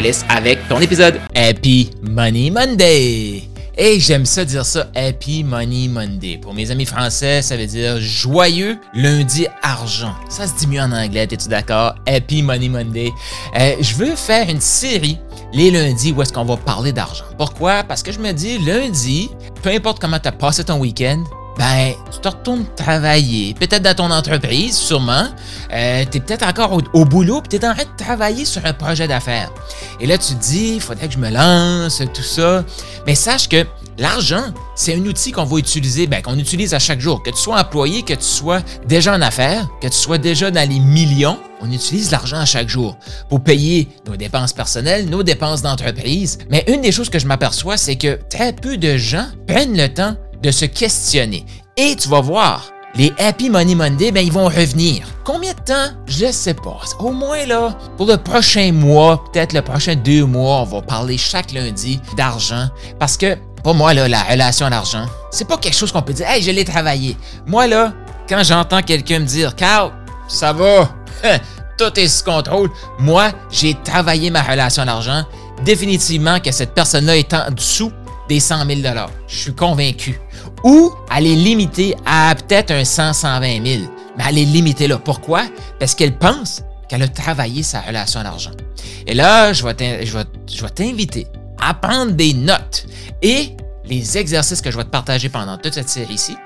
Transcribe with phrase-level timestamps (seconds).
[0.00, 3.42] laisse avec ton épisode Happy Money Monday.
[3.80, 6.38] Et j'aime ça dire ça, Happy Money Monday.
[6.38, 10.14] Pour mes amis français, ça veut dire joyeux lundi argent.
[10.28, 11.94] Ça se dit mieux en anglais, es-tu d'accord?
[12.06, 13.10] Happy Money Monday.
[13.56, 15.18] Euh, je veux faire une série
[15.52, 17.24] les lundis où est-ce qu'on va parler d'argent.
[17.38, 17.84] Pourquoi?
[17.84, 19.30] Parce que je me dis, lundi,
[19.62, 21.22] peu importe comment tu as passé ton week-end,
[21.58, 23.52] ben, tu te retournes travailler.
[23.54, 25.26] Peut-être dans ton entreprise, sûrement.
[25.72, 28.72] Euh, tu es peut-être encore au, boulot, puis tu en train de travailler sur un
[28.72, 29.50] projet d'affaires.
[30.00, 32.64] Et là, tu te dis, il faudrait que je me lance, tout ça.
[33.06, 33.66] Mais sache que
[33.98, 34.44] l'argent,
[34.76, 37.24] c'est un outil qu'on va utiliser, ben, qu'on utilise à chaque jour.
[37.24, 40.68] Que tu sois employé, que tu sois déjà en affaires, que tu sois déjà dans
[40.68, 42.96] les millions, on utilise l'argent à chaque jour
[43.28, 46.38] pour payer nos dépenses personnelles, nos dépenses d'entreprise.
[46.50, 49.88] Mais une des choses que je m'aperçois, c'est que très peu de gens prennent le
[49.88, 51.44] temps de se questionner.
[51.76, 55.06] Et tu vas voir, les Happy Money Monday, ben, ils vont revenir.
[55.24, 55.94] Combien de temps?
[56.06, 56.80] Je sais pas.
[56.98, 61.18] Au moins, là, pour le prochain mois, peut-être le prochain deux mois, on va parler
[61.18, 62.68] chaque lundi d'argent.
[62.98, 66.12] Parce que, pour moi, là, la relation à l'argent, c'est pas quelque chose qu'on peut
[66.12, 67.16] dire, hey, je l'ai travaillé.
[67.46, 67.92] Moi, là,
[68.28, 69.92] quand j'entends quelqu'un me dire, Carl,
[70.26, 70.88] ça va,
[71.78, 75.24] tout est sous contrôle, moi, j'ai travaillé ma relation à l'argent.
[75.64, 77.92] Définitivement que cette personne-là est en dessous
[78.28, 78.80] des 100 000
[79.26, 80.20] Je suis convaincu.
[80.64, 83.82] Ou elle est limitée à peut-être un 100, 120 000.
[84.16, 84.98] Mais elle est limitée là.
[84.98, 85.44] Pourquoi?
[85.78, 88.52] Parce qu'elle pense qu'elle a travaillé sa relation à l'argent.
[89.06, 89.74] Et là, je vais
[90.74, 91.26] t'inviter
[91.60, 92.86] à prendre des notes
[93.22, 96.36] et les exercices que je vais te partager pendant toute cette série-ci,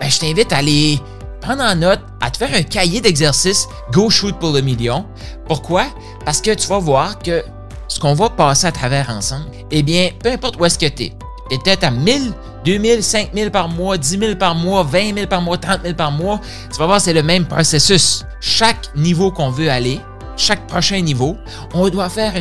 [0.00, 1.00] ben, je t'invite à les
[1.40, 5.06] prendre en note, à te faire un cahier d'exercices Go Shoot pour le million.
[5.46, 5.86] Pourquoi?
[6.24, 7.42] Parce que tu vas voir que
[7.88, 11.04] ce qu'on va passer à travers ensemble, eh bien, peu importe où est-ce que tu
[11.04, 11.12] es,
[11.58, 12.32] peut-être à 1000,
[12.64, 16.12] 2000, 5000 par mois, 10 000 par mois, 20 000 par mois, 30 000 par
[16.12, 16.40] mois.
[16.72, 18.24] Tu vas voir, c'est le même processus.
[18.40, 20.00] Chaque niveau qu'on veut aller,
[20.36, 21.36] chaque prochain niveau,
[21.74, 22.32] on doit faire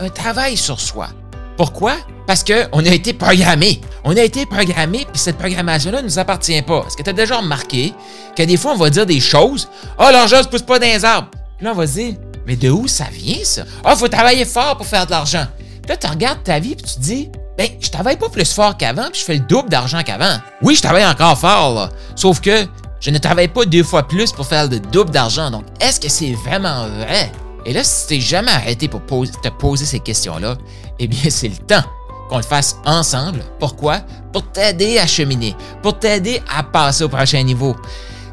[0.00, 1.08] un travail sur soi.
[1.56, 1.96] Pourquoi?
[2.26, 3.80] Parce qu'on a été programmé.
[4.04, 6.84] On a été programmé, puis cette programmation-là ne nous appartient pas.
[6.86, 7.92] Est-ce que tu as déjà remarqué
[8.36, 9.68] que des fois, on va dire des choses?
[9.98, 11.28] Ah, oh, l'argent ne se pousse pas dans les arbres.
[11.56, 12.14] Puis là, on va se dire,
[12.46, 13.62] mais de où ça vient, ça?
[13.84, 15.46] Ah, oh, il faut travailler fort pour faire de l'argent.
[15.58, 17.30] Puis là, tu regardes ta vie, puis tu te dis,
[17.62, 20.36] ben, je travaille pas plus fort qu'avant, puis je fais le double d'argent qu'avant.
[20.62, 21.90] Oui, je travaille encore fort, là.
[22.16, 22.66] Sauf que
[23.00, 25.50] je ne travaille pas deux fois plus pour faire le double d'argent.
[25.50, 27.30] Donc, est-ce que c'est vraiment vrai?
[27.64, 30.56] Et là, si t'es jamais arrêté pour te poser ces questions-là,
[30.98, 31.84] eh bien, c'est le temps
[32.28, 33.44] qu'on le fasse ensemble.
[33.60, 34.00] Pourquoi?
[34.32, 37.76] Pour t'aider à cheminer, pour t'aider à passer au prochain niveau.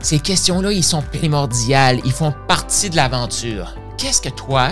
[0.01, 3.75] Ces questions-là, ils sont primordiales, ils font partie de l'aventure.
[3.97, 4.69] Qu'est-ce que toi,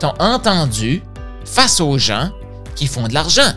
[0.00, 1.02] t'as entendu
[1.44, 2.30] face aux gens
[2.74, 3.52] qui font de l'argent?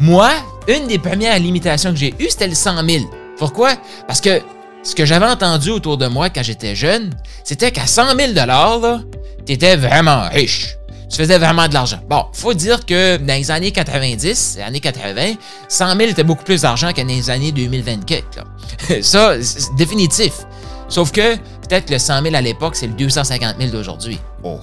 [0.00, 0.30] Moi,
[0.66, 3.04] une des premières limitations que j'ai eues, c'était le 100 000.
[3.36, 3.74] Pourquoi?
[4.06, 4.40] Parce que
[4.82, 7.10] ce que j'avais entendu autour de moi quand j'étais jeune,
[7.44, 8.32] c'était qu'à 100 000
[9.46, 10.78] tu étais vraiment riche.
[11.10, 11.98] Tu faisais vraiment de l'argent.
[12.08, 15.34] Bon, faut dire que dans les années 90, les années 80,
[15.68, 18.46] 100 000 était beaucoup plus d'argent que dans les années 2024.
[19.02, 20.32] Ça, c'est définitif.
[20.88, 24.18] Sauf que peut-être que le 100 000 à l'époque, c'est le 250 000 d'aujourd'hui.
[24.44, 24.58] Oh,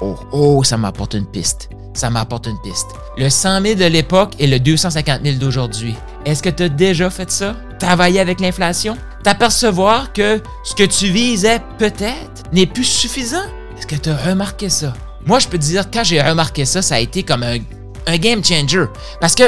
[0.00, 2.88] oh, oh, ça m'apporte une piste ça m'apporte une piste.
[3.16, 5.94] Le 100 000 de l'époque et le 250 000 d'aujourd'hui.
[6.24, 7.56] Est-ce que tu as déjà fait ça?
[7.78, 8.96] Travailler avec l'inflation?
[9.22, 13.44] T'apercevoir que ce que tu visais peut-être n'est plus suffisant?
[13.76, 14.94] Est-ce que tu as remarqué ça?
[15.26, 18.44] Moi, je peux te dire, quand j'ai remarqué ça, ça a été comme un, game
[18.44, 18.86] changer.
[19.20, 19.44] Parce que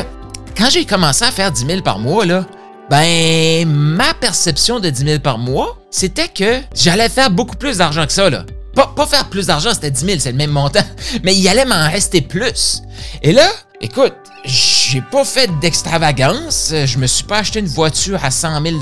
[0.57, 2.47] quand j'ai commencé à faire 10 000 par mois, là,
[2.91, 8.07] ben, ma perception de 10 000 par mois, c'était que j'allais faire beaucoup plus d'argent
[8.07, 8.45] que ça, là.
[8.75, 10.81] Pas, faire plus d'argent, c'était 10 000, c'est le même montant.
[11.23, 12.83] Mais il allait m'en rester plus.
[13.23, 13.49] Et là,
[13.81, 16.73] écoute, j'ai pas fait d'extravagance.
[16.85, 18.79] Je me suis pas acheté une voiture à 100 000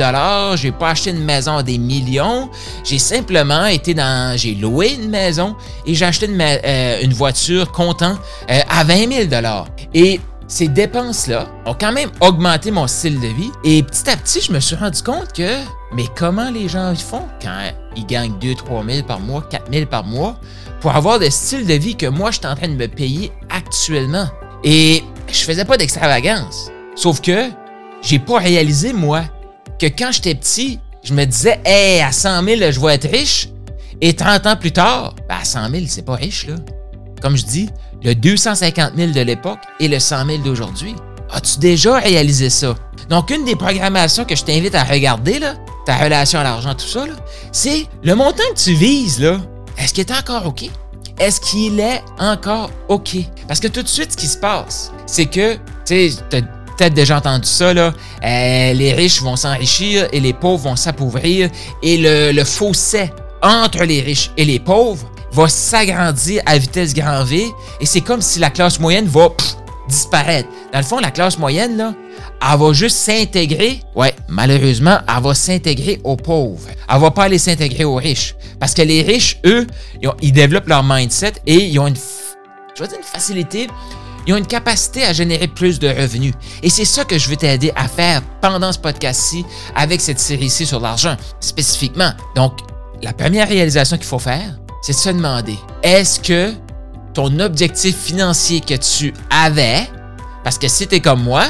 [0.56, 2.50] J'ai pas acheté une maison à des millions.
[2.84, 4.36] J'ai simplement été dans.
[4.36, 5.54] J'ai loué une maison
[5.86, 8.18] et j'ai acheté une, euh, une voiture comptant
[8.50, 9.42] euh, à 20 000
[9.94, 10.20] Et
[10.52, 13.50] ces dépenses-là ont quand même augmenté mon style de vie.
[13.64, 15.56] Et petit à petit, je me suis rendu compte que,
[15.94, 19.86] mais comment les gens font quand ils gagnent 2 3 000 par mois, 4 000
[19.86, 20.38] par mois,
[20.82, 23.32] pour avoir le style de vie que moi, je suis en train de me payer
[23.48, 24.26] actuellement?
[24.62, 26.70] Et je faisais pas d'extravagance.
[26.96, 27.48] Sauf que
[28.02, 29.22] j'ai pas réalisé, moi,
[29.78, 33.48] que quand j'étais petit, je me disais, hey, à 100 000, je vais être riche.
[34.02, 36.56] Et 30 ans plus tard, ben à 100 000, c'est pas riche, là.
[37.22, 37.70] Comme je dis,
[38.02, 40.94] le 250 000 de l'époque et le 100 000 d'aujourd'hui.
[41.30, 42.74] As-tu déjà réalisé ça?
[43.08, 45.54] Donc, une des programmations que je t'invite à regarder, là,
[45.86, 47.04] ta relation à l'argent, tout ça,
[47.52, 49.38] c'est le montant que tu vises, là.
[49.78, 50.68] Est-ce qu'il est encore OK?
[51.18, 53.16] Est-ce qu'il est encore OK?
[53.48, 57.18] Parce que tout de suite, ce qui se passe, c'est que, tu sais, peut-être déjà
[57.18, 57.92] entendu ça, là,
[58.24, 61.48] euh, les riches vont s'enrichir et les pauvres vont s'appauvrir
[61.82, 63.10] et le fossé
[63.42, 67.50] entre les riches et les pauvres va s'agrandir à vitesse grand V
[67.80, 69.28] et c'est comme si la classe moyenne va
[69.88, 70.48] disparaître.
[70.72, 71.94] Dans le fond, la classe moyenne, là,
[72.40, 73.80] elle va juste s'intégrer.
[73.94, 76.68] Ouais, malheureusement, elle va s'intégrer aux pauvres.
[76.88, 78.34] Elle va pas aller s'intégrer aux riches.
[78.58, 79.66] Parce que les riches, eux,
[80.20, 81.96] ils, développent leur mindset et ils ont une,
[82.80, 83.66] une facilité,
[84.26, 86.34] ils ont une capacité à générer plus de revenus.
[86.62, 89.44] Et c'est ça que je veux t'aider à faire pendant ce podcast-ci
[89.74, 92.12] avec cette série-ci sur l'argent, spécifiquement.
[92.36, 92.58] Donc,
[93.02, 96.52] la première réalisation qu'il faut faire, c'est de se demander, est-ce que
[97.14, 99.88] ton objectif financier que tu avais,
[100.42, 101.44] parce que si tu es comme moi,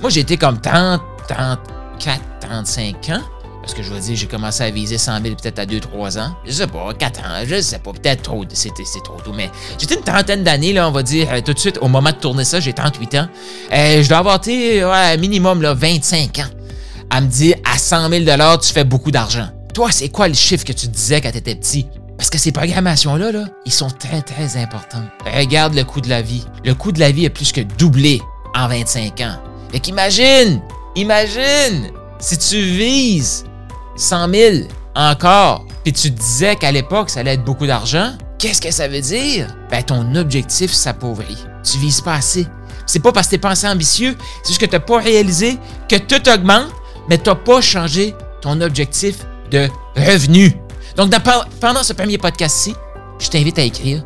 [0.00, 3.22] moi j'étais comme 30, 34, 35 ans,
[3.60, 6.34] parce que je veux dire, j'ai commencé à viser 100 000 peut-être à 2-3 ans.
[6.44, 8.70] Je sais pas, 4 ans, je sais pas, peut-être trop, c'est
[9.04, 9.48] trop tôt, mais
[9.78, 12.44] j'étais une trentaine d'années, on va dire, euh, tout de suite, au moment de tourner
[12.44, 13.28] ça, j'ai 38 ans.
[13.72, 16.50] Euh, je dois avoir été, ouais, minimum, là, 25 ans.
[17.10, 18.24] À me dire, à 100 000
[18.60, 19.46] tu fais beaucoup d'argent.
[19.72, 21.86] Toi, c'est quoi le chiffre que tu disais quand tu étais petit?
[22.22, 25.02] Parce que ces programmations-là, là, ils sont très, très importants.
[25.26, 26.46] Regarde le coût de la vie.
[26.64, 28.22] Le coût de la vie a plus que doublé
[28.54, 29.42] en 25 ans.
[29.72, 30.62] Fait qu'imagine,
[30.94, 31.90] imagine,
[32.20, 33.42] si tu vises
[33.96, 34.56] 100 000
[34.94, 39.00] encore, puis tu disais qu'à l'époque, ça allait être beaucoup d'argent, qu'est-ce que ça veut
[39.00, 39.48] dire?
[39.68, 41.44] Ben, ton objectif s'appauvrit.
[41.64, 42.46] Tu vises pas assez.
[42.86, 45.58] C'est pas parce que t'es pas assez ambitieux, c'est juste que t'as pas réalisé
[45.88, 46.70] que tout augmente,
[47.08, 49.16] mais t'as pas changé ton objectif
[49.50, 50.61] de revenu.
[50.96, 51.12] Donc,
[51.60, 52.74] pendant ce premier podcast-ci,
[53.18, 54.04] je t'invite à écrire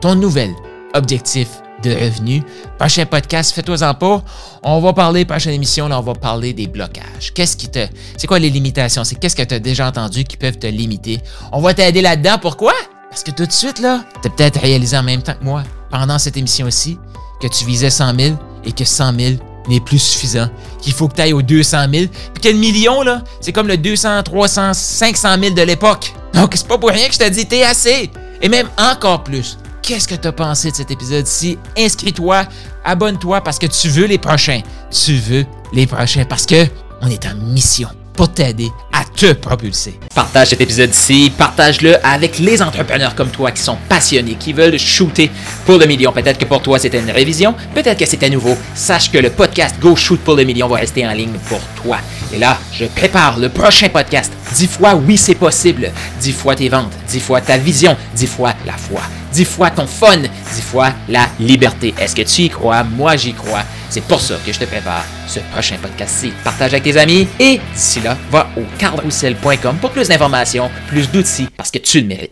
[0.00, 0.54] ton nouvel
[0.94, 1.48] objectif
[1.82, 2.42] de revenu.
[2.78, 4.22] Prochain podcast, fais-toi-en pas.
[4.62, 7.32] On va parler, prochaine émission, là, on va parler des blocages.
[7.34, 7.86] Qu'est-ce qui te.
[8.16, 9.04] C'est quoi les limitations?
[9.04, 11.20] C'est qu'est-ce que tu as déjà entendu qui peuvent te limiter?
[11.52, 12.38] On va t'aider là-dedans.
[12.40, 12.72] Pourquoi?
[13.10, 15.62] Parce que tout de suite, là, tu as peut-être réalisé en même temps que moi,
[15.90, 16.98] pendant cette émission aussi,
[17.40, 19.34] que tu visais 100 000 et que 100 000
[19.68, 20.48] n'est plus suffisant,
[20.80, 23.68] qu'il faut que tu ailles aux 200 000, puis que le million, là, c'est comme
[23.68, 26.12] le 200, 300, 500 000 de l'époque.
[26.34, 28.10] Donc, c'est pas pour rien que je t'ai dit, t'es assez.
[28.42, 29.58] Et même encore plus.
[29.82, 31.58] Qu'est-ce que tu as pensé de cet épisode-ci?
[31.78, 32.44] Inscris-toi,
[32.84, 34.60] abonne-toi parce que tu veux les prochains.
[34.90, 36.66] Tu veux les prochains parce que
[37.00, 39.98] on est en mission pour t'aider à te propulser.
[40.14, 45.30] Partage cet épisode-ci, partage-le avec les entrepreneurs comme toi qui sont passionnés, qui veulent shooter
[45.64, 46.12] pour le million.
[46.12, 48.56] Peut-être que pour toi c'était une révision, peut-être que c'était nouveau.
[48.74, 51.98] Sache que le podcast Go Shoot pour le million va rester en ligne pour toi.
[52.32, 54.32] Et là, je prépare le prochain podcast.
[54.54, 55.90] Dix fois oui c'est possible.
[56.20, 59.00] Dix fois tes ventes, dix fois ta vision, dix fois la foi,
[59.32, 61.94] dix fois ton fun, dix fois la liberté.
[61.98, 62.84] Est-ce que tu y crois?
[62.84, 63.64] Moi j'y crois.
[63.88, 66.32] C'est pour ça que je te prépare ce prochain podcast-ci.
[66.44, 71.48] Partage avec tes amis et d'ici là, va au carroussel.com pour plus d'informations, plus d'outils
[71.56, 72.24] parce que tu le mérites.